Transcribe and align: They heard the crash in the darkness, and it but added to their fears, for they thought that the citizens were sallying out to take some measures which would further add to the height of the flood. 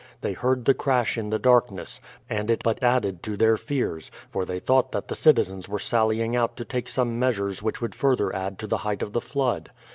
They 0.21 0.33
heard 0.33 0.65
the 0.65 0.73
crash 0.73 1.15
in 1.15 1.29
the 1.29 1.37
darkness, 1.37 2.01
and 2.27 2.49
it 2.49 2.63
but 2.63 2.81
added 2.81 3.21
to 3.21 3.37
their 3.37 3.55
fears, 3.55 4.09
for 4.31 4.45
they 4.45 4.57
thought 4.57 4.91
that 4.93 5.09
the 5.09 5.13
citizens 5.15 5.69
were 5.69 5.77
sallying 5.77 6.35
out 6.35 6.57
to 6.57 6.65
take 6.65 6.87
some 6.89 7.19
measures 7.19 7.61
which 7.61 7.81
would 7.83 7.93
further 7.93 8.35
add 8.35 8.57
to 8.57 8.65
the 8.65 8.77
height 8.77 9.03
of 9.03 9.13
the 9.13 9.21
flood. 9.21 9.69